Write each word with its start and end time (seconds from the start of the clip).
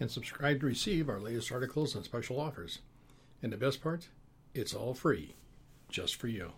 and 0.00 0.10
subscribe 0.10 0.60
to 0.60 0.66
receive 0.66 1.08
our 1.08 1.20
latest 1.20 1.52
articles 1.52 1.94
and 1.94 2.04
special 2.04 2.40
offers. 2.40 2.80
And 3.42 3.52
the 3.52 3.56
best 3.56 3.82
part, 3.82 4.08
it's 4.54 4.74
all 4.74 4.94
free, 4.94 5.34
just 5.88 6.16
for 6.16 6.28
you. 6.28 6.52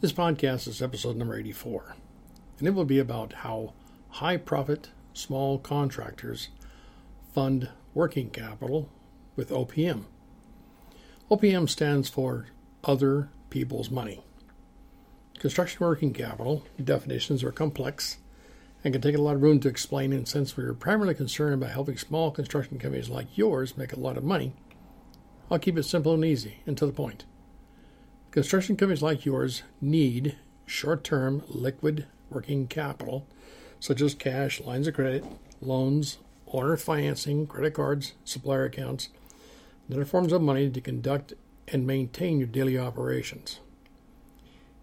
This 0.00 0.12
podcast 0.12 0.66
is 0.66 0.80
episode 0.80 1.16
number 1.16 1.36
84, 1.36 1.96
and 2.58 2.68
it 2.68 2.72
will 2.72 2.84
be 2.84 2.98
about 2.98 3.32
how 3.32 3.74
high 4.08 4.36
profit 4.36 4.90
small 5.12 5.58
contractors 5.58 6.48
fund 7.32 7.68
working 7.94 8.30
capital 8.30 8.88
with 9.36 9.50
OPM. 9.50 10.04
OPM 11.30 11.68
stands 11.68 12.08
for 12.08 12.46
Other 12.84 13.28
People's 13.50 13.90
Money. 13.90 14.24
Construction 15.38 15.78
working 15.80 16.12
capital 16.12 16.64
definitions 16.82 17.42
are 17.42 17.52
complex 17.52 18.18
and 18.82 18.94
can 18.94 19.02
take 19.02 19.14
a 19.14 19.20
lot 19.20 19.34
of 19.34 19.42
room 19.42 19.60
to 19.60 19.68
explain. 19.68 20.12
And 20.12 20.26
since 20.26 20.56
we're 20.56 20.74
primarily 20.74 21.14
concerned 21.14 21.54
about 21.54 21.70
helping 21.70 21.96
small 21.96 22.30
construction 22.30 22.78
companies 22.78 23.08
like 23.08 23.36
yours 23.36 23.76
make 23.76 23.92
a 23.92 24.00
lot 24.00 24.16
of 24.16 24.24
money, 24.24 24.52
I'll 25.50 25.58
keep 25.58 25.76
it 25.76 25.82
simple 25.82 26.14
and 26.14 26.24
easy 26.24 26.60
and 26.66 26.78
to 26.78 26.86
the 26.86 26.92
point. 26.92 27.24
Construction 28.30 28.76
companies 28.76 29.02
like 29.02 29.24
yours 29.24 29.62
need 29.80 30.36
short 30.64 31.02
term 31.02 31.42
liquid 31.48 32.06
working 32.30 32.68
capital, 32.68 33.26
such 33.80 34.00
as 34.00 34.14
cash, 34.14 34.60
lines 34.60 34.86
of 34.86 34.94
credit, 34.94 35.24
loans, 35.60 36.18
owner 36.46 36.76
financing, 36.76 37.46
credit 37.46 37.74
cards, 37.74 38.12
supplier 38.24 38.64
accounts, 38.64 39.08
and 39.86 39.96
other 39.96 40.04
forms 40.04 40.32
of 40.32 40.40
money 40.40 40.70
to 40.70 40.80
conduct 40.80 41.32
and 41.68 41.86
maintain 41.86 42.38
your 42.38 42.46
daily 42.46 42.78
operations. 42.78 43.58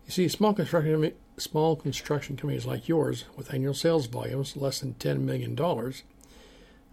You 0.05 0.11
see, 0.11 0.27
small 0.27 0.53
construction 0.53 1.13
small 1.37 1.75
construction 1.75 2.35
companies 2.35 2.65
like 2.65 2.87
yours, 2.87 3.25
with 3.35 3.53
annual 3.53 3.73
sales 3.73 4.07
volumes 4.07 4.57
less 4.57 4.79
than 4.79 4.95
$10 4.95 5.19
million 5.21 5.57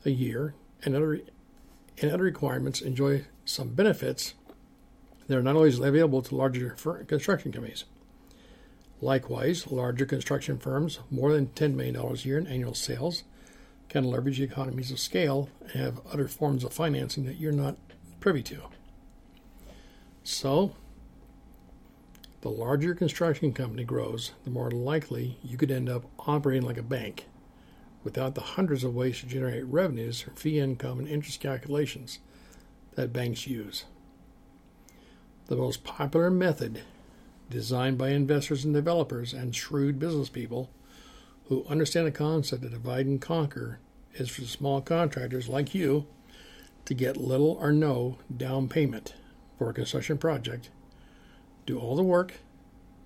a 0.05 0.11
year 0.11 0.55
and 0.84 0.95
other, 0.95 1.20
and 2.01 2.11
other 2.11 2.25
requirements, 2.25 2.81
enjoy 2.81 3.25
some 3.45 3.69
benefits 3.69 4.34
that 5.27 5.39
are 5.39 5.42
not 5.42 5.56
always 5.56 5.78
available 5.78 6.23
to 6.23 6.34
larger 6.34 6.77
construction 7.06 7.53
companies. 7.53 7.84
Likewise, 9.01 9.70
larger 9.70 10.06
construction 10.06 10.58
firms, 10.58 11.01
more 11.11 11.33
than 11.33 11.48
$10 11.48 11.75
million 11.75 11.97
a 11.97 12.14
year 12.14 12.39
in 12.39 12.47
annual 12.47 12.75
sales, 12.75 13.25
can 13.89 14.05
leverage 14.05 14.41
economies 14.41 14.91
of 14.91 14.98
scale 14.98 15.48
and 15.61 15.70
have 15.73 16.01
other 16.12 16.29
forms 16.29 16.64
of 16.64 16.73
financing 16.73 17.25
that 17.25 17.39
you're 17.39 17.53
not 17.53 17.77
privy 18.20 18.42
to. 18.42 18.62
So, 20.23 20.75
the 22.45 22.50
larger 22.50 22.89
your 22.89 22.95
construction 22.95 23.55
company 23.55 23.84
grows, 23.84 24.33
the 24.45 24.50
more 24.50 24.70
likely 24.70 25.39
you 25.42 25.56
could 25.56 25.70
end 25.70 25.89
up 25.89 26.05
operating 26.28 26.62
like 26.62 26.77
a 26.77 26.83
bank 26.83 27.25
without 28.03 28.34
the 28.34 28.41
hundreds 28.42 28.84
of 28.84 28.95
ways 28.95 29.19
to 29.19 29.27
generate 29.27 29.64
revenues 29.64 30.20
from 30.20 30.34
fee 30.34 30.59
income 30.59 30.98
and 30.98 31.09
interest 31.09 31.41
calculations 31.41 32.19
that 32.97 33.14
banks 33.14 33.47
use. 33.47 33.86
The 35.47 35.56
most 35.56 35.84
popular 35.84 36.31
method, 36.31 36.83
designed 37.48 37.97
by 37.97 38.11
investors 38.11 38.62
and 38.62 38.75
developers 38.75 39.33
and 39.33 39.56
shrewd 39.56 39.98
business 39.98 40.29
people 40.29 40.68
who 41.48 41.64
understand 41.67 42.07
the 42.07 42.11
concept 42.11 42.63
of 42.63 42.73
divide 42.73 43.07
and 43.07 43.23
conquer, 43.23 43.79
is 44.17 44.29
for 44.29 44.42
small 44.42 44.83
contractors 44.83 45.48
like 45.48 45.74
you 45.74 46.05
to 46.85 46.92
get 46.92 47.17
little 47.17 47.52
or 47.58 47.73
no 47.73 48.18
down 48.36 48.68
payment 48.68 49.14
for 49.57 49.70
a 49.70 49.73
construction 49.73 50.18
project 50.18 50.68
do 51.67 51.79
all 51.79 51.97
the 51.97 52.02
work, 52.02 52.35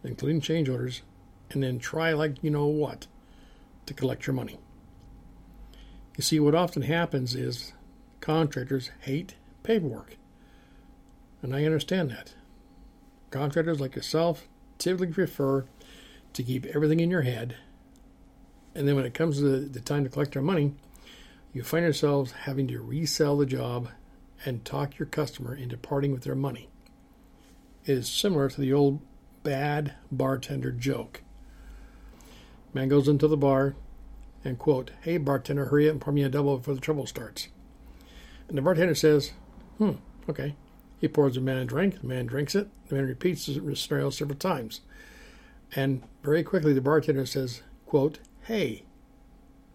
including 0.05 0.41
change 0.41 0.69
orders, 0.69 1.03
and 1.51 1.63
then 1.63 1.79
try 1.79 2.13
like 2.13 2.43
you 2.43 2.51
know 2.51 2.67
what 2.67 3.07
to 3.87 3.95
collect 3.95 4.27
your 4.27 4.35
money. 4.35 4.59
You 6.17 6.23
see, 6.23 6.41
what 6.41 6.55
often 6.55 6.83
happens 6.83 7.35
is 7.35 7.73
contractors 8.21 8.91
hate 9.01 9.35
paperwork. 9.63 10.17
And 11.43 11.55
I 11.55 11.65
understand 11.65 12.11
that. 12.11 12.35
Contractors 13.31 13.81
like 13.81 13.95
yourself 13.95 14.49
typically 14.79 15.13
prefer 15.13 15.65
to 16.33 16.43
keep 16.43 16.67
everything 16.67 17.01
in 17.01 17.11
your 17.11 17.23
head. 17.23 17.57
And 18.75 18.87
then 18.87 18.97
when 18.97 19.05
it 19.05 19.15
comes 19.15 19.39
to 19.39 19.43
the, 19.43 19.59
the 19.69 19.81
time 19.81 20.05
to 20.05 20.11
collect 20.11 20.35
your 20.35 20.43
money, 20.43 20.75
you 21.53 21.63
find 21.63 21.85
yourselves 21.85 22.33
having 22.33 22.69
to 22.69 22.81
resell 22.81 23.37
the 23.37 23.47
job 23.47 23.89
and 24.45 24.65
talk 24.65 24.99
your 24.99 25.07
customer 25.07 25.55
into 25.55 25.77
parting 25.77 26.13
with 26.13 26.23
their 26.23 26.35
money 26.35 26.69
It 27.85 27.93
is 27.93 28.09
similar 28.09 28.49
to 28.49 28.61
the 28.61 28.73
old 28.73 29.01
bad 29.49 29.95
bartender 30.13 30.71
joke. 30.71 31.23
Man 32.75 32.89
goes 32.89 33.09
into 33.09 33.27
the 33.27 33.35
bar 33.35 33.77
and 34.45 34.59
quote, 34.59 34.91
"Hey 35.01 35.17
bartender, 35.17 35.65
hurry 35.65 35.89
up 35.89 35.93
and 35.93 36.01
pour 36.03 36.13
me 36.13 36.23
a 36.23 36.29
double 36.29 36.59
before 36.59 36.75
the 36.75 36.83
trouble 36.83 37.07
starts." 37.07 37.49
And 38.47 38.59
the 38.59 38.63
bartender 38.63 38.95
says, 38.95 39.33
"Hmm, 39.79 39.93
okay." 40.29 40.55
He 41.01 41.09
pours 41.09 41.37
the 41.37 41.41
man 41.41 41.57
a 41.57 41.65
drink. 41.65 42.03
The 42.03 42.07
man 42.07 42.27
drinks 42.27 42.55
it. 42.55 42.69
The 42.89 42.97
man 42.97 43.07
repeats 43.07 43.47
the 43.47 43.75
scenario 43.75 44.11
several 44.11 44.39
times, 44.39 44.83
and 45.75 46.03
very 46.23 46.43
quickly 46.43 46.75
the 46.75 46.83
bartender 46.83 47.25
says, 47.25 47.63
"Quote, 47.87 48.19
Hey, 48.43 48.83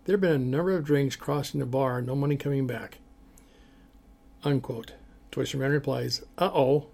there 0.05 0.13
have 0.13 0.21
been 0.21 0.35
a 0.35 0.37
number 0.37 0.75
of 0.75 0.85
drinks 0.85 1.15
crossing 1.15 1.59
the 1.59 1.65
bar, 1.65 1.99
no 1.99 2.15
money 2.15 2.37
coming 2.37 2.67
back." 2.67 2.99
Unquote. 4.43 4.93
To 5.31 5.39
which 5.39 5.53
the 5.53 5.57
man 5.57 5.71
replies, 5.71 6.21
"Uh 6.37 6.51
oh." 6.53 6.89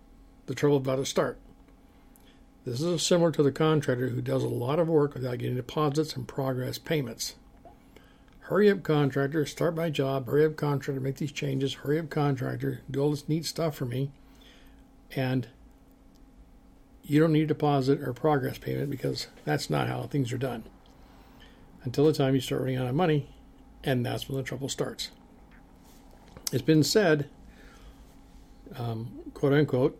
the 0.46 0.56
trouble 0.56 0.78
about 0.78 0.96
to 0.96 1.06
start. 1.06 1.38
This 2.66 2.82
is 2.82 3.02
similar 3.02 3.32
to 3.32 3.44
the 3.44 3.52
contractor 3.52 4.10
who 4.10 4.22
does 4.22 4.44
a 4.44 4.50
lot 4.50 4.80
of 4.80 4.88
work 4.88 5.14
without 5.14 5.38
getting 5.38 5.56
deposits 5.56 6.16
and 6.16 6.28
progress 6.28 6.78
payments. 6.78 7.36
Hurry 8.42 8.70
up, 8.70 8.84
contractor, 8.84 9.46
start 9.46 9.76
my 9.76 9.90
job. 9.90 10.26
Hurry 10.26 10.46
up, 10.46 10.56
contractor, 10.56 11.00
make 11.00 11.18
these 11.18 11.32
changes. 11.32 11.76
Hurry 11.76 12.00
up, 12.00 12.10
contractor, 12.10 12.82
do 12.90 13.00
all 13.00 13.12
this 13.12 13.30
neat 13.30 13.46
stuff 13.46 13.76
for 13.76 13.86
me. 13.86 14.12
And 15.16 15.48
you 17.04 17.20
don't 17.20 17.32
need 17.32 17.44
a 17.44 17.48
deposit 17.48 18.02
or 18.02 18.14
progress 18.14 18.58
payment 18.58 18.90
because 18.90 19.28
that's 19.46 19.70
not 19.70 19.88
how 19.88 20.04
things 20.04 20.34
are 20.34 20.38
done. 20.38 20.64
Until 21.84 22.06
the 22.06 22.14
time 22.14 22.36
you 22.36 22.42
start 22.42 22.62
running 22.62 22.78
out 22.78 22.88
of 22.88 22.96
money, 22.96 23.30
and 23.84 24.06
that's 24.06 24.28
when 24.28 24.38
the 24.38 24.44
trouble 24.44 24.68
starts. 24.68 25.10
It's 26.52 26.62
been 26.62 26.84
said, 26.84 27.30
um, 28.76 29.12
quote 29.34 29.54
unquote, 29.54 30.00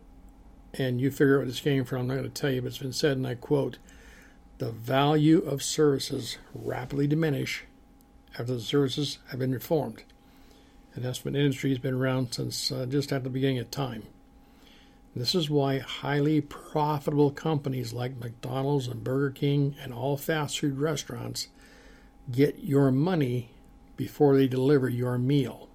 and 0.74 1.00
you 1.00 1.10
figure 1.10 1.36
out 1.36 1.40
what 1.40 1.48
this 1.48 1.60
came 1.60 1.84
from. 1.84 2.00
I'm 2.00 2.06
not 2.08 2.14
going 2.14 2.30
to 2.30 2.40
tell 2.40 2.50
you, 2.50 2.62
but 2.62 2.68
it's 2.68 2.78
been 2.78 2.92
said, 2.92 3.16
and 3.16 3.26
I 3.26 3.34
quote 3.34 3.78
The 4.58 4.70
value 4.70 5.38
of 5.38 5.62
services 5.62 6.38
rapidly 6.54 7.06
diminish 7.06 7.64
after 8.38 8.54
the 8.54 8.60
services 8.60 9.18
have 9.30 9.40
been 9.40 9.52
reformed. 9.52 10.04
And 10.94 11.04
that's 11.04 11.24
when 11.24 11.36
industry 11.36 11.70
has 11.70 11.78
been 11.78 11.94
around 11.94 12.34
since 12.34 12.72
uh, 12.72 12.86
just 12.86 13.12
at 13.12 13.24
the 13.24 13.30
beginning 13.30 13.58
of 13.58 13.70
time. 13.70 14.04
This 15.14 15.34
is 15.34 15.50
why 15.50 15.78
highly 15.78 16.40
profitable 16.40 17.32
companies 17.32 17.92
like 17.92 18.20
McDonald's 18.20 18.86
and 18.86 19.02
Burger 19.02 19.30
King 19.30 19.74
and 19.82 19.92
all 19.92 20.16
fast 20.16 20.60
food 20.60 20.78
restaurants 20.78 21.48
get 22.30 22.60
your 22.60 22.92
money 22.92 23.50
before 23.96 24.36
they 24.36 24.46
deliver 24.46 24.88
your 24.88 25.18
meal. 25.18 25.69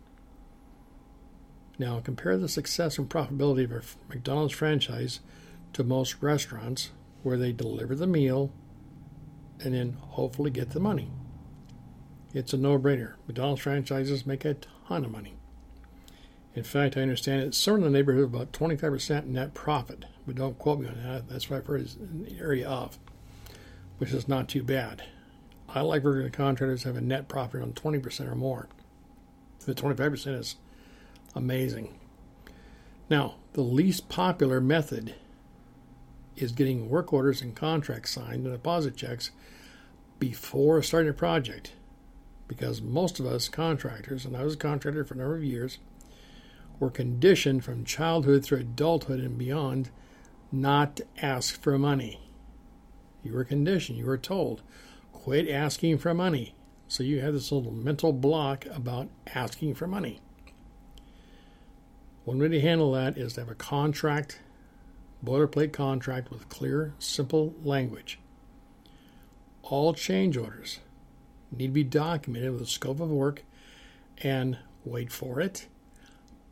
Now, 1.77 1.99
compare 1.99 2.37
the 2.37 2.47
success 2.47 2.97
and 2.97 3.09
profitability 3.09 3.65
of 3.65 3.71
a 3.71 4.13
McDonald's 4.13 4.53
franchise 4.53 5.19
to 5.73 5.83
most 5.83 6.21
restaurants 6.21 6.91
where 7.23 7.37
they 7.37 7.51
deliver 7.51 7.95
the 7.95 8.07
meal 8.07 8.51
and 9.59 9.73
then 9.73 9.97
hopefully 9.99 10.51
get 10.51 10.71
the 10.71 10.79
money. 10.79 11.09
It's 12.33 12.53
a 12.53 12.57
no 12.57 12.77
brainer. 12.77 13.13
McDonald's 13.27 13.61
franchises 13.61 14.25
make 14.25 14.45
a 14.45 14.55
ton 14.87 15.05
of 15.05 15.11
money. 15.11 15.35
In 16.53 16.63
fact, 16.63 16.95
I 16.95 17.01
understand 17.01 17.41
it's 17.41 17.57
somewhere 17.57 17.85
in 17.85 17.91
the 17.91 17.97
neighborhood 17.97 18.23
of 18.23 18.33
about 18.33 18.53
25% 18.53 19.25
net 19.25 19.53
profit, 19.53 20.05
but 20.25 20.35
don't 20.35 20.57
quote 20.57 20.79
me 20.79 20.87
on 20.87 21.03
that. 21.03 21.27
That's 21.27 21.49
what 21.49 21.57
I've 21.57 21.67
heard 21.67 21.87
the 21.87 22.37
area 22.39 22.67
of, 22.67 22.97
which 23.97 24.11
is 24.11 24.27
not 24.29 24.47
too 24.47 24.63
bad. 24.63 25.03
I 25.67 25.81
like 25.81 26.03
with 26.03 26.31
contractors 26.31 26.83
have 26.83 26.95
a 26.95 27.01
net 27.01 27.27
profit 27.27 27.61
on 27.61 27.73
20% 27.73 28.31
or 28.31 28.35
more. 28.35 28.69
The 29.65 29.75
25% 29.75 30.39
is 30.39 30.55
amazing. 31.35 31.99
Now, 33.09 33.35
the 33.53 33.61
least 33.61 34.09
popular 34.09 34.59
method 34.59 35.15
is 36.35 36.51
getting 36.51 36.89
work 36.89 37.13
orders 37.13 37.41
and 37.41 37.55
contracts 37.55 38.11
signed 38.11 38.45
and 38.45 38.53
deposit 38.53 38.95
checks 38.95 39.31
before 40.19 40.81
starting 40.81 41.09
a 41.09 41.13
project. 41.13 41.73
Because 42.47 42.81
most 42.81 43.19
of 43.19 43.25
us 43.25 43.49
contractors, 43.49 44.25
and 44.25 44.35
I 44.35 44.43
was 44.43 44.53
a 44.53 44.57
contractor 44.57 45.03
for 45.03 45.15
a 45.15 45.17
number 45.17 45.35
of 45.35 45.43
years, 45.43 45.79
were 46.79 46.91
conditioned 46.91 47.63
from 47.63 47.85
childhood 47.85 48.43
through 48.43 48.59
adulthood 48.59 49.19
and 49.19 49.37
beyond 49.37 49.89
not 50.51 50.97
to 50.97 51.05
ask 51.21 51.61
for 51.61 51.77
money. 51.77 52.19
You 53.23 53.33
were 53.33 53.43
conditioned, 53.43 53.97
you 53.97 54.05
were 54.05 54.17
told, 54.17 54.61
quit 55.11 55.49
asking 55.49 55.97
for 55.97 56.13
money. 56.13 56.53
So 56.87 57.01
you 57.01 57.21
have 57.21 57.33
this 57.33 57.51
little 57.51 57.71
mental 57.71 58.13
block 58.13 58.65
about 58.67 59.09
asking 59.33 59.73
for 59.73 59.87
money. 59.87 60.21
One 62.25 62.39
way 62.39 62.47
to 62.49 62.59
handle 62.59 62.91
that 62.93 63.17
is 63.17 63.33
to 63.33 63.41
have 63.41 63.49
a 63.49 63.55
contract, 63.55 64.39
boilerplate 65.23 65.71
contract 65.71 66.31
with 66.31 66.49
clear, 66.49 66.95
simple 66.97 67.53
language. 67.63 68.19
All 69.61 69.93
change 69.93 70.35
orders 70.35 70.79
need 71.51 71.67
to 71.67 71.73
be 71.73 71.83
documented 71.83 72.51
with 72.51 72.63
a 72.63 72.67
scope 72.67 72.99
of 72.99 73.09
work 73.09 73.43
and, 74.23 74.57
wait 74.83 75.11
for 75.11 75.39
it, 75.39 75.67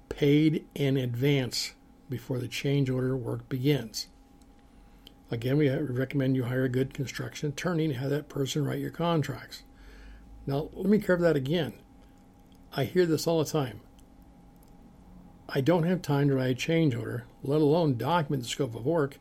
paid 0.09 0.65
in 0.75 0.95
advance 0.95 1.73
before 2.07 2.37
the 2.37 2.47
change 2.47 2.89
order 2.89 3.17
work 3.17 3.49
begins. 3.49 4.07
Again, 5.31 5.57
we 5.57 5.69
recommend 5.69 6.35
you 6.35 6.43
hire 6.43 6.65
a 6.65 6.69
good 6.69 6.93
construction 6.93 7.49
attorney 7.49 7.85
and 7.85 7.95
have 7.95 8.11
that 8.11 8.29
person 8.29 8.63
write 8.63 8.79
your 8.79 8.91
contracts. 8.91 9.63
Now, 10.45 10.69
let 10.73 10.85
me 10.85 10.99
cover 10.99 11.23
that 11.23 11.35
again. 11.35 11.73
I 12.75 12.83
hear 12.83 13.07
this 13.07 13.25
all 13.25 13.43
the 13.43 13.49
time. 13.49 13.81
I 15.49 15.61
don't 15.61 15.83
have 15.83 16.01
time 16.01 16.29
to 16.29 16.35
write 16.35 16.51
a 16.51 16.55
change 16.55 16.95
order, 16.95 17.25
let 17.43 17.61
alone 17.61 17.97
document 17.97 18.43
the 18.43 18.49
scope 18.49 18.75
of 18.75 18.85
work, 18.85 19.19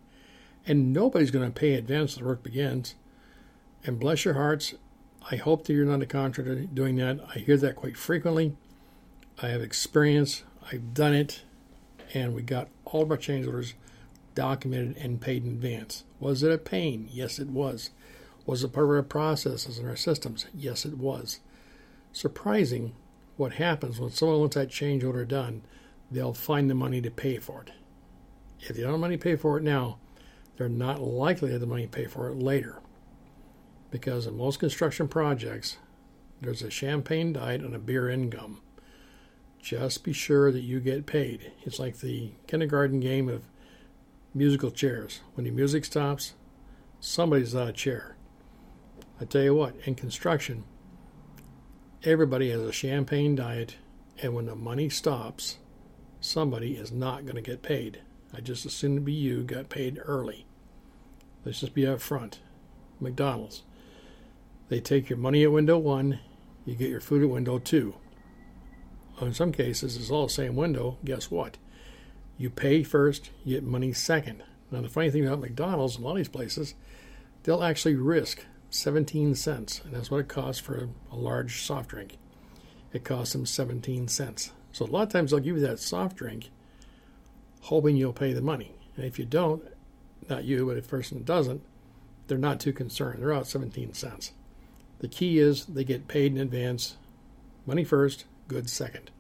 and 0.66 0.92
nobody's 0.92 1.30
going 1.30 1.50
to 1.50 1.60
pay 1.60 1.74
advance 1.74 2.14
the 2.14 2.24
work 2.24 2.42
begins. 2.42 2.94
And 3.84 3.98
bless 3.98 4.24
your 4.24 4.34
hearts, 4.34 4.74
I 5.30 5.36
hope 5.36 5.64
that 5.64 5.72
you're 5.72 5.84
not 5.84 6.02
a 6.02 6.06
contractor 6.06 6.54
doing 6.54 6.96
that. 6.96 7.20
I 7.34 7.38
hear 7.38 7.56
that 7.56 7.76
quite 7.76 7.96
frequently. 7.96 8.56
I 9.40 9.48
have 9.48 9.62
experience, 9.62 10.42
I've 10.70 10.94
done 10.94 11.14
it, 11.14 11.42
and 12.14 12.34
we 12.34 12.42
got 12.42 12.68
all 12.84 13.02
of 13.02 13.10
our 13.10 13.16
change 13.16 13.46
orders 13.46 13.75
documented 14.34 14.96
and 14.98 15.20
paid 15.20 15.44
in 15.44 15.50
advance. 15.50 16.04
Was 16.20 16.42
it 16.42 16.52
a 16.52 16.58
pain? 16.58 17.08
Yes, 17.10 17.38
it 17.38 17.48
was. 17.48 17.90
Was 18.46 18.64
it 18.64 18.72
part 18.72 18.84
of 18.84 18.90
our 18.90 19.02
processes 19.02 19.78
and 19.78 19.88
our 19.88 19.96
systems? 19.96 20.46
Yes, 20.54 20.84
it 20.84 20.98
was. 20.98 21.40
Surprising 22.12 22.94
what 23.36 23.54
happens 23.54 23.98
when 23.98 24.10
someone 24.10 24.40
wants 24.40 24.56
that 24.56 24.70
change 24.70 25.04
order 25.04 25.25
done, 25.25 25.62
they'll 26.12 26.35
find 26.35 26.69
the 26.69 26.75
money 26.75 27.00
to 27.00 27.11
pay 27.11 27.38
for 27.38 27.62
it. 27.62 27.73
If 28.61 28.76
they 28.76 28.82
don't 28.82 28.93
have 28.93 29.00
money 29.00 29.17
to 29.17 29.23
pay 29.23 29.37
for 29.37 29.59
it 29.59 29.64
now, 29.64 29.99
they're 30.56 30.69
not 30.69 31.00
likely 31.00 31.49
to 31.49 31.53
have 31.53 31.61
the 31.61 31.67
money 31.67 31.85
to 31.85 31.88
pay 31.88 32.06
for 32.06 32.29
it 32.29 32.37
later. 32.37 32.81
Because 33.91 34.26
in 34.26 34.37
most 34.37 34.61
construction 34.61 35.09
projects, 35.09 35.79
there's 36.41 36.62
a 36.62 36.70
champagne 36.70 37.32
diet 37.32 37.62
and 37.62 37.75
a 37.75 37.79
beer 37.79 38.09
income. 38.09 38.61
Just 39.61 40.05
be 40.05 40.12
sure 40.12 40.50
that 40.53 40.62
you 40.62 40.81
get 40.81 41.06
paid. 41.06 41.53
It's 41.62 41.79
like 41.79 41.99
the 41.99 42.32
kindergarten 42.47 43.00
game 43.00 43.29
of 43.29 43.44
musical 44.35 44.70
chairs. 44.70 45.20
When 45.35 45.44
the 45.44 45.50
music 45.50 45.85
stops, 45.85 46.35
somebody's 47.00 47.55
out 47.55 47.69
of 47.69 47.75
chair. 47.75 48.17
I 49.20 49.25
tell 49.25 49.43
you 49.43 49.55
what, 49.55 49.76
in 49.85 49.94
construction, 49.94 50.64
everybody 52.03 52.50
has 52.50 52.61
a 52.61 52.73
champagne 52.73 53.37
diet, 53.37 53.76
and 54.20 54.35
when 54.35 54.47
the 54.47 54.56
money 54.56 54.88
stops, 54.88 55.59
somebody 56.24 56.74
is 56.74 56.92
not 56.92 57.24
going 57.24 57.36
to 57.36 57.42
get 57.42 57.62
paid. 57.62 58.00
I 58.34 58.40
just 58.40 58.64
assume 58.64 58.94
to 58.94 59.00
be 59.00 59.12
you 59.12 59.42
got 59.42 59.69
paid 59.69 60.00
early. 60.04 60.46
Let's 61.44 61.60
just 61.60 61.74
be 61.74 61.86
up 61.86 62.00
front. 62.00 62.40
McDonald's. 63.00 63.62
They 64.69 64.80
take 64.80 65.10
your 65.10 65.19
money 65.19 65.42
at 65.42 65.52
window 65.52 65.76
one, 65.76 66.20
you 66.64 66.74
get 66.74 66.88
your 66.88 67.00
food 67.00 67.22
at 67.22 67.28
window 67.28 67.58
two. 67.58 67.94
In 69.20 69.34
some 69.34 69.52
cases, 69.52 69.96
it's 69.96 70.10
all 70.10 70.26
the 70.26 70.32
same 70.32 70.56
window. 70.56 70.98
Guess 71.04 71.30
what? 71.30 71.58
You 72.38 72.48
pay 72.50 72.82
first, 72.82 73.30
you 73.44 73.56
get 73.56 73.64
money 73.64 73.92
second. 73.92 74.42
Now, 74.70 74.80
the 74.80 74.88
funny 74.88 75.10
thing 75.10 75.26
about 75.26 75.40
McDonald's 75.40 75.96
and 75.96 76.04
a 76.04 76.06
lot 76.06 76.12
of 76.12 76.18
these 76.18 76.28
places, 76.28 76.75
they'll 77.42 77.62
actually 77.62 77.96
risk 77.96 78.44
17 78.70 79.34
cents, 79.34 79.82
and 79.84 79.92
that's 79.92 80.10
what 80.10 80.20
it 80.20 80.28
costs 80.28 80.60
for 80.60 80.88
a 81.10 81.16
large 81.16 81.62
soft 81.62 81.90
drink. 81.90 82.16
It 82.92 83.04
costs 83.04 83.34
them 83.34 83.44
17 83.44 84.08
cents. 84.08 84.52
So 84.72 84.84
a 84.84 84.86
lot 84.86 85.02
of 85.02 85.08
times 85.10 85.30
they'll 85.30 85.40
give 85.40 85.56
you 85.56 85.66
that 85.66 85.78
soft 85.78 86.16
drink 86.16 86.50
hoping 87.62 87.96
you'll 87.96 88.12
pay 88.12 88.32
the 88.32 88.42
money. 88.42 88.72
And 88.96 89.04
if 89.04 89.19
you 89.19 89.24
don't, 89.24 89.62
not 90.28 90.44
you, 90.44 90.66
but 90.66 90.76
if 90.76 90.86
a 90.86 90.88
person 90.88 91.22
doesn't, 91.22 91.62
they're 92.26 92.38
not 92.38 92.60
too 92.60 92.72
concerned. 92.72 93.22
They're 93.22 93.32
out 93.32 93.46
17 93.46 93.94
cents. 93.94 94.32
The 94.98 95.08
key 95.08 95.38
is 95.38 95.66
they 95.66 95.84
get 95.84 96.08
paid 96.08 96.32
in 96.32 96.38
advance, 96.38 96.96
money 97.66 97.84
first, 97.84 98.24
goods 98.48 98.72
second. 98.72 99.10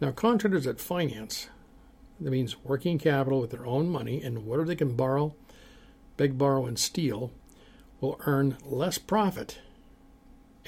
Now, 0.00 0.10
contractors 0.10 0.64
that 0.64 0.80
finance, 0.80 1.48
that 2.20 2.30
means 2.30 2.62
working 2.64 2.98
capital 2.98 3.40
with 3.40 3.50
their 3.50 3.66
own 3.66 3.88
money 3.88 4.22
and 4.22 4.44
whatever 4.44 4.66
they 4.66 4.76
can 4.76 4.96
borrow, 4.96 5.34
beg, 6.16 6.36
borrow, 6.36 6.66
and 6.66 6.78
steal, 6.78 7.30
will 8.00 8.20
earn 8.26 8.56
less 8.64 8.98
profit 8.98 9.58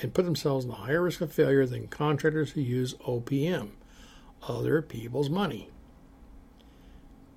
and 0.01 0.15
put 0.15 0.25
themselves 0.25 0.65
in 0.65 0.71
a 0.71 0.75
higher 0.75 1.03
risk 1.03 1.21
of 1.21 1.33
failure 1.33 1.67
than 1.67 1.89
contractors 1.89 2.53
who 2.53 2.61
use 2.61 2.95
OPM, 2.95 3.71
other 4.49 4.83
people's 4.83 5.31
money. 5.31 5.71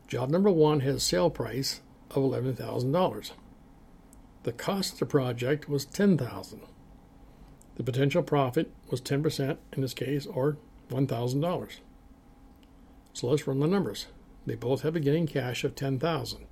Job 0.06 0.28
number 0.28 0.50
one 0.50 0.80
has 0.80 0.96
a 0.96 1.00
sale 1.00 1.30
price 1.30 1.80
of 2.10 2.22
$11,000. 2.22 3.30
The 4.42 4.52
cost 4.52 4.92
of 4.92 4.98
the 4.98 5.06
project 5.06 5.70
was 5.70 5.86
$10,000. 5.86 6.60
The 7.76 7.82
potential 7.82 8.22
profit 8.22 8.70
was 8.90 9.00
10% 9.00 9.56
in 9.72 9.80
this 9.80 9.94
case, 9.94 10.26
or 10.26 10.58
$1,000. 10.90 11.68
So 13.14 13.26
let's 13.26 13.46
run 13.46 13.60
the 13.60 13.66
numbers. 13.66 14.06
They 14.44 14.54
both 14.54 14.82
have 14.82 14.94
a 14.94 15.00
beginning 15.00 15.28
cash 15.28 15.64
of 15.64 15.74
$10,000. 15.74 16.42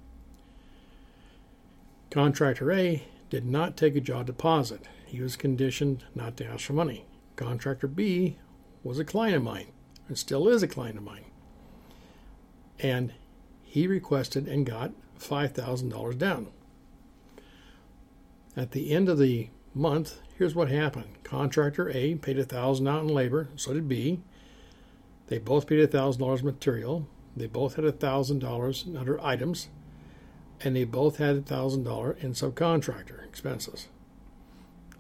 Contractor 2.10 2.72
A 2.72 3.04
did 3.34 3.44
not 3.44 3.76
take 3.76 3.96
a 3.96 4.00
job 4.00 4.26
deposit. 4.26 4.82
He 5.06 5.20
was 5.20 5.34
conditioned 5.34 6.04
not 6.14 6.36
to 6.36 6.46
ask 6.46 6.66
for 6.66 6.72
money. 6.72 7.04
Contractor 7.34 7.88
B 7.88 8.36
was 8.84 9.00
a 9.00 9.04
client 9.04 9.34
of 9.34 9.42
mine 9.42 9.72
and 10.06 10.16
still 10.16 10.46
is 10.46 10.62
a 10.62 10.68
client 10.68 10.98
of 10.98 11.02
mine. 11.02 11.24
And 12.78 13.12
he 13.64 13.88
requested 13.88 14.46
and 14.46 14.64
got 14.64 14.92
$5,000 15.18 16.16
down. 16.16 16.46
At 18.56 18.70
the 18.70 18.92
end 18.92 19.08
of 19.08 19.18
the 19.18 19.48
month, 19.74 20.20
here's 20.38 20.54
what 20.54 20.70
happened. 20.70 21.18
Contractor 21.24 21.90
A 21.90 22.14
paid 22.14 22.36
1,000 22.36 22.86
out 22.86 23.02
in 23.02 23.08
labor, 23.08 23.48
so 23.56 23.74
did 23.74 23.88
B. 23.88 24.20
They 25.26 25.38
both 25.38 25.66
paid 25.66 25.80
$1,000 25.90 26.44
material. 26.44 27.08
They 27.36 27.48
both 27.48 27.74
had 27.74 27.84
$1,000 27.84 28.86
in 28.86 28.96
other 28.96 29.20
items, 29.20 29.70
and 30.60 30.76
they 30.76 30.84
both 30.84 31.18
had 31.18 31.44
$1,000 31.44 32.18
in 32.18 32.32
subcontractor 32.32 33.24
expenses. 33.24 33.88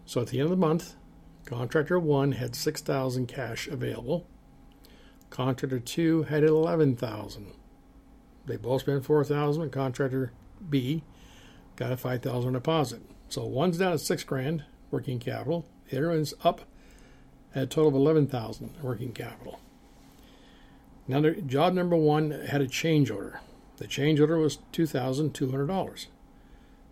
So 0.06 0.20
at 0.20 0.28
the 0.28 0.38
end 0.38 0.44
of 0.44 0.50
the 0.50 0.56
month, 0.56 0.94
contractor 1.46 1.98
1 1.98 2.32
had 2.32 2.54
6000 2.54 3.26
cash 3.26 3.66
available. 3.68 4.26
Contractor 5.30 5.80
2 5.80 6.24
had 6.24 6.44
11000 6.44 7.52
they 8.46 8.56
both 8.56 8.82
spent 8.82 9.04
four 9.04 9.24
thousand. 9.24 9.70
Contractor 9.70 10.32
B 10.68 11.02
got 11.76 11.92
a 11.92 11.96
five 11.96 12.22
thousand 12.22 12.52
deposit. 12.52 13.02
So 13.28 13.44
one's 13.44 13.78
down 13.78 13.92
at 13.92 14.00
six 14.00 14.22
grand 14.24 14.64
working 14.90 15.18
capital. 15.18 15.66
The 15.88 15.98
other 15.98 16.10
one's 16.10 16.34
up 16.42 16.62
at 17.54 17.64
a 17.64 17.66
total 17.66 17.88
of 17.88 17.94
eleven 17.94 18.26
thousand 18.26 18.74
working 18.82 19.12
capital. 19.12 19.60
Now, 21.06 21.20
job 21.20 21.74
number 21.74 21.96
one 21.96 22.30
had 22.30 22.62
a 22.62 22.66
change 22.66 23.10
order. 23.10 23.40
The 23.76 23.86
change 23.86 24.20
order 24.20 24.38
was 24.38 24.58
$2,200. 24.72 26.06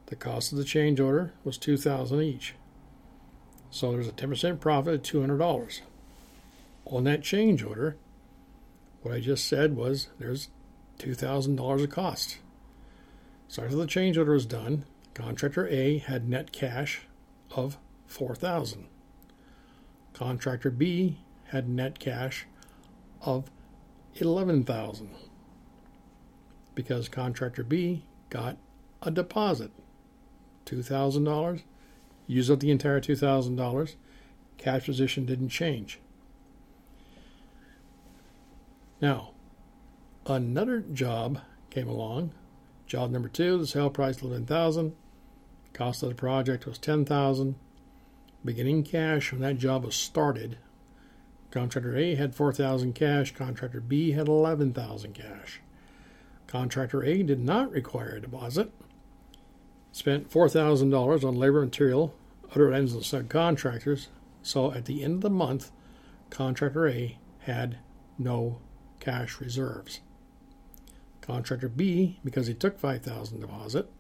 The 0.06 0.16
cost 0.16 0.52
of 0.52 0.58
the 0.58 0.64
change 0.64 1.00
order 1.00 1.32
was 1.44 1.56
2,000 1.58 2.20
each. 2.20 2.54
So 3.70 3.92
there's 3.92 4.08
a 4.08 4.12
10% 4.12 4.60
profit 4.60 4.94
of 4.94 5.02
$200. 5.02 5.80
On 6.86 7.04
that 7.04 7.22
change 7.22 7.62
order, 7.62 7.96
what 9.02 9.14
I 9.14 9.20
just 9.20 9.48
said 9.48 9.76
was 9.76 10.08
there's 10.18 10.48
$2,000 10.98 11.82
of 11.82 11.90
cost. 11.90 12.38
So 13.48 13.64
after 13.64 13.76
the 13.76 13.86
change 13.86 14.18
order 14.18 14.32
was 14.32 14.46
done, 14.46 14.84
contractor 15.14 15.66
A 15.68 15.98
had 15.98 16.28
net 16.28 16.52
cash 16.52 17.02
of 17.50 17.78
4000 18.06 18.86
Contractor 20.12 20.70
B 20.70 21.18
had 21.46 21.68
net 21.68 21.98
cash 21.98 22.46
of 23.22 23.50
11000 24.14 25.10
because 26.75 27.09
contractor 27.09 27.62
B 27.62 28.05
got 28.31 28.57
a 29.02 29.11
deposit 29.11 29.71
$2,000, 30.67 31.62
used 32.26 32.50
up 32.50 32.61
the 32.61 32.71
entire 32.71 33.00
$2,000, 33.00 33.95
cash 34.59 34.85
position 34.85 35.26
didn't 35.26 35.49
change. 35.49 35.99
Now, 39.00 39.33
another 40.26 40.81
job 40.81 41.41
came 41.71 41.88
along. 41.88 42.33
Job 42.87 43.11
number 43.11 43.29
two, 43.29 43.59
the 43.59 43.67
sale 43.67 43.91
price 43.91 44.23
11000 44.23 44.95
Cost 45.73 46.02
of 46.02 46.11
the 46.11 46.14
project 46.14 46.67
was 46.67 46.79
10000 46.79 47.55
Beginning 48.45 48.83
cash 48.83 49.33
when 49.33 49.41
that 49.41 49.59
job 49.59 49.85
was 49.85 49.95
started, 49.95 50.59
contractor 51.52 51.97
A 51.97 52.17
had 52.17 52.35
4000 52.35 52.93
cash, 52.93 53.33
contractor 53.33 53.81
B 53.81 54.12
had 54.12 54.29
11000 54.29 55.14
cash. 55.14 55.61
Contractor 56.52 57.02
A 57.02 57.23
did 57.23 57.40
not 57.40 57.73
require 57.73 58.16
a 58.16 58.21
deposit. 58.21 58.71
Spent 59.90 60.30
$4,000 60.30 61.25
on 61.25 61.35
labor 61.35 61.62
material, 61.62 62.14
other 62.54 62.71
ends 62.71 62.92
and 62.92 63.02
subcontractors. 63.02 64.09
So 64.42 64.71
at 64.71 64.85
the 64.85 65.02
end 65.02 65.14
of 65.14 65.21
the 65.23 65.30
month, 65.30 65.71
contractor 66.28 66.87
A 66.87 67.16
had 67.38 67.78
no 68.18 68.59
cash 69.00 69.40
reserves. 69.40 70.00
Contractor 71.23 71.71
B, 71.71 72.21
because 72.23 72.49
he 72.49 72.54
took 72.54 72.78
5000 72.78 73.40
deposit, 73.40 73.90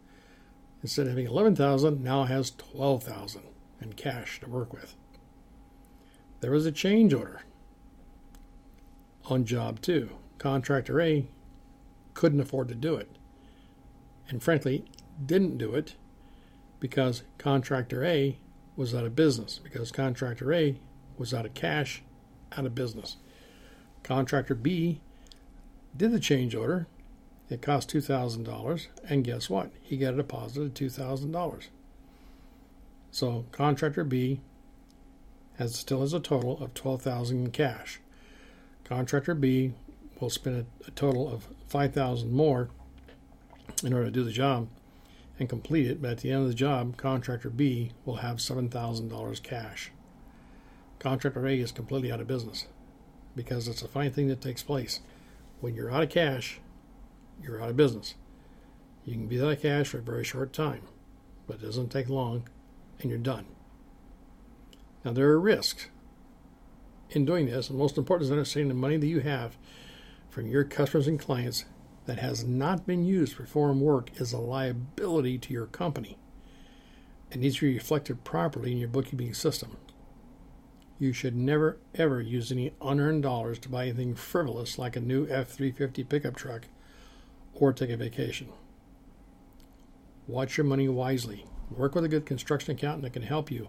instead 0.82 1.06
of 1.06 1.12
having 1.12 1.28
11000 1.28 2.04
now 2.04 2.24
has 2.24 2.50
12000 2.50 3.40
in 3.80 3.94
cash 3.94 4.40
to 4.40 4.50
work 4.50 4.74
with. 4.74 4.94
There 6.40 6.50
was 6.50 6.66
a 6.66 6.72
change 6.72 7.14
order 7.14 7.44
on 9.24 9.46
job 9.46 9.80
2. 9.80 10.10
Contractor 10.36 11.00
A 11.00 11.26
couldn't 12.14 12.40
afford 12.40 12.68
to 12.68 12.74
do 12.74 12.96
it. 12.96 13.08
And 14.28 14.42
frankly, 14.42 14.84
didn't 15.24 15.58
do 15.58 15.74
it 15.74 15.94
because 16.80 17.22
contractor 17.38 18.04
A 18.04 18.38
was 18.76 18.94
out 18.94 19.04
of 19.04 19.14
business, 19.14 19.60
because 19.62 19.92
contractor 19.92 20.52
A 20.52 20.78
was 21.16 21.34
out 21.34 21.46
of 21.46 21.54
cash, 21.54 22.02
out 22.56 22.66
of 22.66 22.74
business. 22.74 23.16
Contractor 24.02 24.54
B 24.54 25.00
did 25.96 26.12
the 26.12 26.20
change 26.20 26.54
order. 26.54 26.86
It 27.48 27.60
cost 27.60 27.90
$2,000, 27.90 28.86
and 29.08 29.24
guess 29.24 29.50
what? 29.50 29.70
He 29.82 29.98
got 29.98 30.14
a 30.14 30.18
deposit 30.18 30.62
of 30.62 30.74
$2,000. 30.74 31.66
So 33.10 33.44
contractor 33.52 34.04
B 34.04 34.40
has 35.58 35.74
still 35.76 36.00
has 36.00 36.14
a 36.14 36.20
total 36.20 36.62
of 36.62 36.72
12000 36.72 37.44
in 37.44 37.50
cash. 37.50 38.00
Contractor 38.84 39.34
B 39.34 39.74
will 40.22 40.30
spend 40.30 40.56
a, 40.56 40.88
a 40.88 40.90
total 40.92 41.28
of 41.28 41.48
5000 41.68 42.32
more 42.32 42.70
in 43.82 43.92
order 43.92 44.06
to 44.06 44.10
do 44.10 44.24
the 44.24 44.30
job 44.30 44.68
and 45.38 45.48
complete 45.48 45.86
it, 45.86 46.00
but 46.00 46.12
at 46.12 46.18
the 46.18 46.30
end 46.30 46.42
of 46.42 46.48
the 46.48 46.54
job, 46.54 46.96
contractor 46.96 47.50
B 47.50 47.90
will 48.04 48.16
have 48.16 48.36
$7,000 48.36 49.42
cash. 49.42 49.90
Contractor 51.00 51.46
A 51.46 51.58
is 51.58 51.72
completely 51.72 52.12
out 52.12 52.20
of 52.20 52.28
business 52.28 52.66
because 53.34 53.66
it's 53.66 53.82
a 53.82 53.88
fine 53.88 54.12
thing 54.12 54.28
that 54.28 54.40
takes 54.40 54.62
place. 54.62 55.00
When 55.60 55.74
you're 55.74 55.92
out 55.92 56.04
of 56.04 56.10
cash, 56.10 56.60
you're 57.42 57.60
out 57.60 57.70
of 57.70 57.76
business. 57.76 58.14
You 59.04 59.14
can 59.14 59.26
be 59.26 59.40
out 59.40 59.52
of 59.52 59.62
cash 59.62 59.88
for 59.88 59.98
a 59.98 60.02
very 60.02 60.22
short 60.22 60.52
time, 60.52 60.82
but 61.48 61.56
it 61.56 61.62
doesn't 61.62 61.88
take 61.88 62.08
long 62.08 62.48
and 63.00 63.10
you're 63.10 63.18
done. 63.18 63.46
Now, 65.04 65.12
there 65.12 65.28
are 65.30 65.40
risks 65.40 65.88
in 67.10 67.24
doing 67.24 67.46
this, 67.46 67.68
and 67.68 67.76
most 67.76 67.98
important 67.98 68.26
is 68.26 68.30
understanding 68.30 68.68
the 68.68 68.74
money 68.74 68.96
that 68.96 69.06
you 69.06 69.20
have 69.20 69.56
from 70.32 70.46
your 70.46 70.64
customers 70.64 71.06
and 71.06 71.20
clients 71.20 71.66
that 72.06 72.18
has 72.18 72.42
not 72.42 72.86
been 72.86 73.04
used 73.04 73.32
to 73.32 73.42
perform 73.42 73.82
work 73.82 74.08
is 74.18 74.32
a 74.32 74.38
liability 74.38 75.36
to 75.36 75.52
your 75.52 75.66
company. 75.66 76.16
and 77.30 77.40
needs 77.40 77.56
to 77.56 77.66
be 77.66 77.74
reflected 77.74 78.24
properly 78.24 78.72
in 78.72 78.78
your 78.78 78.88
bookkeeping 78.88 79.32
system. 79.32 79.76
You 80.98 81.12
should 81.12 81.34
never 81.36 81.78
ever 81.94 82.20
use 82.20 82.50
any 82.52 82.72
unearned 82.80 83.22
dollars 83.22 83.58
to 83.60 83.68
buy 83.70 83.84
anything 83.84 84.14
frivolous 84.14 84.78
like 84.78 84.96
a 84.96 85.00
new 85.00 85.26
F 85.28 85.48
350 85.48 86.04
pickup 86.04 86.36
truck 86.36 86.66
or 87.54 87.72
take 87.72 87.90
a 87.90 87.96
vacation. 87.96 88.48
Watch 90.26 90.56
your 90.56 90.66
money 90.66 90.88
wisely. 90.88 91.44
Work 91.70 91.94
with 91.94 92.04
a 92.04 92.08
good 92.08 92.26
construction 92.26 92.74
accountant 92.74 93.02
that 93.02 93.12
can 93.12 93.22
help 93.22 93.50
you. 93.50 93.68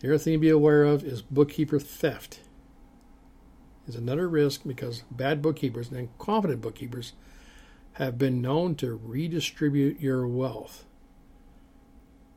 The 0.00 0.08
other 0.08 0.18
thing 0.18 0.34
to 0.34 0.38
be 0.38 0.50
aware 0.50 0.84
of 0.84 1.04
is 1.04 1.22
bookkeeper 1.22 1.78
theft 1.80 2.40
is 3.86 3.94
another 3.94 4.28
risk 4.28 4.62
because 4.66 5.04
bad 5.10 5.40
bookkeepers 5.40 5.88
and 5.88 5.98
incompetent 5.98 6.60
bookkeepers 6.60 7.12
have 7.94 8.18
been 8.18 8.42
known 8.42 8.74
to 8.76 9.00
redistribute 9.02 10.00
your 10.00 10.26
wealth. 10.26 10.84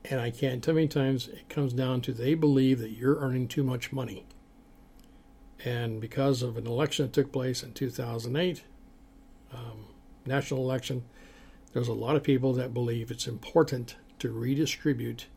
And 0.05 0.21
I 0.21 0.31
can't 0.31 0.63
tell 0.63 0.75
many 0.75 0.87
times 0.87 1.27
it 1.27 1.49
comes 1.49 1.73
down 1.73 2.01
to 2.01 2.13
they 2.13 2.33
believe 2.33 2.79
that 2.79 2.91
you're 2.91 3.19
earning 3.19 3.47
too 3.47 3.63
much 3.63 3.91
money. 3.91 4.25
And 5.65 5.99
because 5.99 6.41
of 6.41 6.55
an 6.55 6.65
election 6.65 7.05
that 7.05 7.13
took 7.13 7.33
place 7.33 7.63
in 7.63 7.73
2008, 7.73 8.63
um, 9.51 9.87
national 10.25 10.61
election, 10.61 11.03
there's 11.73 11.89
a 11.89 11.93
lot 11.93 12.15
of 12.15 12.23
people 12.23 12.53
that 12.53 12.73
believe 12.73 13.11
it's 13.11 13.27
important 13.27 13.97
to 14.19 14.31
redistribute 14.31 15.27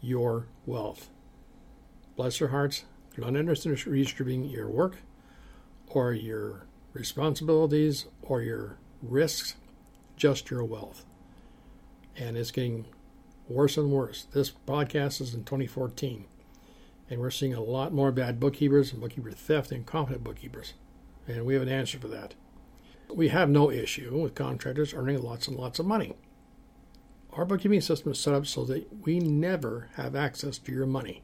your 0.00 0.46
wealth. 0.64 1.10
Bless 2.16 2.38
their 2.38 2.48
hearts. 2.48 2.84
They're 3.14 3.30
not 3.30 3.38
interested 3.38 3.70
in 3.70 3.92
redistributing 3.92 4.44
your 4.48 4.68
work 4.68 4.96
or 5.90 6.12
your 6.12 6.66
responsibilities 6.92 8.06
or 8.22 8.42
your 8.42 8.78
risks, 9.02 9.54
just 10.16 10.50
your 10.50 10.64
wealth. 10.64 11.04
And 12.16 12.36
it's 12.36 12.50
getting 12.50 12.86
worse 13.48 13.76
and 13.76 13.90
worse. 13.90 14.26
This 14.32 14.50
podcast 14.50 15.20
is 15.20 15.34
in 15.34 15.44
2014, 15.44 16.26
and 17.08 17.20
we're 17.20 17.30
seeing 17.30 17.54
a 17.54 17.62
lot 17.62 17.92
more 17.92 18.12
bad 18.12 18.40
bookkeepers 18.40 18.92
and 18.92 19.00
bookkeeper 19.00 19.30
theft 19.30 19.70
and 19.70 19.78
incompetent 19.78 20.24
bookkeepers. 20.24 20.74
And 21.26 21.44
we 21.44 21.54
have 21.54 21.62
an 21.62 21.68
answer 21.68 21.98
for 21.98 22.08
that. 22.08 22.34
We 23.12 23.28
have 23.28 23.48
no 23.48 23.70
issue 23.70 24.18
with 24.18 24.34
contractors 24.34 24.92
earning 24.92 25.22
lots 25.22 25.48
and 25.48 25.56
lots 25.56 25.78
of 25.78 25.86
money. 25.86 26.14
Our 27.32 27.44
bookkeeping 27.44 27.80
system 27.80 28.12
is 28.12 28.18
set 28.18 28.34
up 28.34 28.46
so 28.46 28.64
that 28.64 29.04
we 29.04 29.20
never 29.20 29.88
have 29.94 30.16
access 30.16 30.58
to 30.58 30.72
your 30.72 30.86
money. 30.86 31.22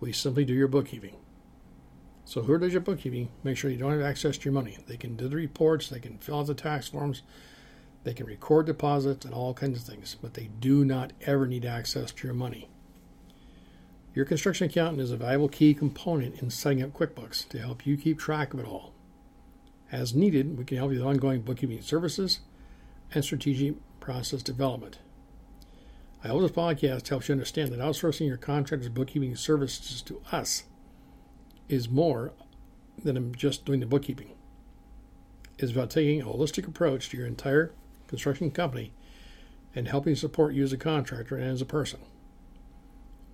We 0.00 0.12
simply 0.12 0.44
do 0.44 0.52
your 0.52 0.68
bookkeeping. 0.68 1.16
So 2.28 2.42
who 2.42 2.58
does 2.58 2.74
your 2.74 2.82
bookkeeping? 2.82 3.30
Make 3.42 3.56
sure 3.56 3.70
you 3.70 3.78
don't 3.78 3.90
have 3.92 4.02
access 4.02 4.36
to 4.36 4.44
your 4.44 4.52
money. 4.52 4.76
They 4.86 4.98
can 4.98 5.16
do 5.16 5.28
the 5.28 5.36
reports, 5.36 5.88
they 5.88 5.98
can 5.98 6.18
fill 6.18 6.40
out 6.40 6.46
the 6.48 6.52
tax 6.52 6.86
forms, 6.86 7.22
they 8.04 8.12
can 8.12 8.26
record 8.26 8.66
deposits 8.66 9.24
and 9.24 9.32
all 9.32 9.54
kinds 9.54 9.80
of 9.80 9.86
things, 9.86 10.14
but 10.20 10.34
they 10.34 10.50
do 10.60 10.84
not 10.84 11.14
ever 11.22 11.46
need 11.46 11.64
access 11.64 12.12
to 12.12 12.26
your 12.26 12.34
money. 12.34 12.68
Your 14.14 14.26
construction 14.26 14.66
accountant 14.66 15.00
is 15.00 15.10
a 15.10 15.16
valuable 15.16 15.48
key 15.48 15.72
component 15.72 16.42
in 16.42 16.50
setting 16.50 16.82
up 16.82 16.92
QuickBooks 16.92 17.48
to 17.48 17.60
help 17.60 17.86
you 17.86 17.96
keep 17.96 18.18
track 18.18 18.52
of 18.52 18.60
it 18.60 18.66
all. 18.66 18.92
As 19.90 20.14
needed, 20.14 20.58
we 20.58 20.66
can 20.66 20.76
help 20.76 20.92
you 20.92 20.98
with 20.98 21.06
ongoing 21.06 21.40
bookkeeping 21.40 21.80
services 21.80 22.40
and 23.14 23.24
strategic 23.24 23.76
process 24.00 24.42
development. 24.42 24.98
I 26.22 26.28
hope 26.28 26.42
this 26.42 26.50
podcast 26.50 27.08
helps 27.08 27.28
you 27.28 27.32
understand 27.32 27.72
that 27.72 27.80
outsourcing 27.80 28.26
your 28.26 28.36
contractor's 28.36 28.90
bookkeeping 28.90 29.34
services 29.34 30.02
to 30.02 30.20
us 30.30 30.64
is 31.68 31.88
more 31.88 32.32
than 33.02 33.34
just 33.34 33.64
doing 33.64 33.80
the 33.80 33.86
bookkeeping. 33.86 34.32
It's 35.58 35.72
about 35.72 35.90
taking 35.90 36.20
a 36.20 36.24
holistic 36.24 36.66
approach 36.66 37.08
to 37.10 37.16
your 37.16 37.26
entire 37.26 37.72
construction 38.06 38.50
company 38.50 38.92
and 39.74 39.88
helping 39.88 40.16
support 40.16 40.54
you 40.54 40.62
as 40.62 40.72
a 40.72 40.78
contractor 40.78 41.36
and 41.36 41.50
as 41.50 41.60
a 41.60 41.66
person. 41.66 42.00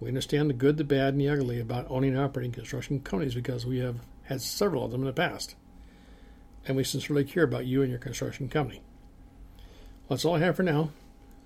We 0.01 0.09
understand 0.09 0.51
the 0.51 0.55
good, 0.55 0.77
the 0.77 0.85
bad, 0.85 1.15
and 1.15 1.21
the 1.21 1.29
ugly 1.29 1.61
about 1.61 1.87
owning 1.91 2.11
and 2.11 2.21
operating 2.21 2.53
construction 2.53 3.01
companies 3.01 3.35
because 3.35 3.65
we 3.65 3.79
have 3.79 3.97
had 4.25 4.43
several 4.43 4.85
of 4.85 4.91
them 4.91 5.03
in 5.03 5.07
the 5.07 5.13
past. 5.13 5.55
And 6.67 6.77
we 6.77 6.85
sincerely 6.85 7.25
care 7.25 7.45
about 7.45 7.67
you 7.67 7.83
and 7.83 7.91
your 7.91 7.99
construction 7.99 8.49
company. 8.49 8.83
Well, 10.09 10.17
that's 10.17 10.25
all 10.25 10.37
I 10.37 10.41
have 10.41 10.57
for 10.57 10.63
now. 10.63 10.91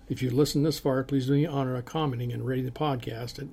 If 0.09 0.23
you've 0.23 0.33
listened 0.33 0.65
this 0.65 0.79
far, 0.79 1.03
please 1.03 1.27
do 1.27 1.33
me 1.33 1.45
the 1.45 1.53
honor 1.53 1.77
of 1.77 1.85
commenting 1.85 2.33
and 2.33 2.47
rating 2.47 2.65
the 2.65 2.71
podcast 2.71 3.39
at 3.39 3.49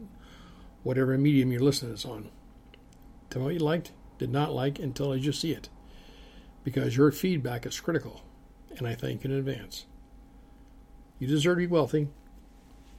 whatever 0.84 1.18
medium 1.18 1.52
you're 1.52 1.62
listening 1.62 1.90
to 1.90 1.96
this 1.96 2.06
on. 2.06 2.30
Me 3.36 3.42
what 3.42 3.54
you 3.54 3.60
liked, 3.60 3.92
did 4.18 4.32
not 4.32 4.54
like, 4.54 4.80
tell 4.96 5.12
us 5.12 5.22
you 5.22 5.32
see 5.32 5.52
it. 5.52 5.70
because 6.64 6.98
your 6.98 7.12
feedback 7.12 7.66
is 7.66 7.80
critical, 7.80 8.24
and 8.78 8.88
I 8.88 8.96
thank 8.96 9.24
you 9.24 9.30
in 9.30 9.38
advance. 9.38 9.86
You 11.20 11.28
deserve 11.28 11.58
to 11.58 11.60
be 11.60 11.68
wealthy 11.68 12.08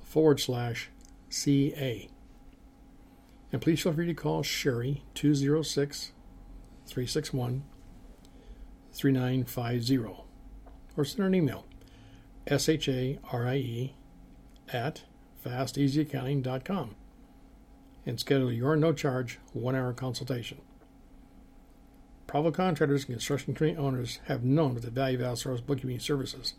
forward 0.00 0.40
slash 0.40 0.88
CA. 1.28 2.08
And 3.52 3.60
please 3.60 3.82
feel 3.82 3.92
free 3.92 4.06
to 4.06 4.14
call 4.14 4.42
Sharie 4.42 5.02
206 5.14 6.12
361 6.86 7.64
3950 8.94 10.24
or 10.96 11.04
send 11.04 11.20
her 11.20 11.26
an 11.26 11.34
email 11.34 11.66
S-H-A-R-I-E 12.46 13.94
at 14.72 15.02
fasteasyaccounting.com 15.44 16.94
and 18.04 18.18
schedule 18.18 18.52
your 18.52 18.76
no 18.76 18.92
charge 18.92 19.38
one 19.52 19.76
hour 19.76 19.92
consultation. 19.92 20.60
Private 22.26 22.54
contractors 22.54 23.02
and 23.02 23.14
construction 23.14 23.54
company 23.54 23.76
owners 23.76 24.18
have 24.26 24.42
known 24.42 24.74
the 24.74 24.90
value 24.90 25.22
of 25.22 25.24
outsourced 25.24 25.66
bookkeeping 25.66 26.00
services 26.00 26.54